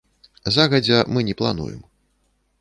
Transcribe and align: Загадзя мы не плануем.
Загадзя 0.55 0.99
мы 1.13 1.21
не 1.29 1.35
плануем. 1.43 1.85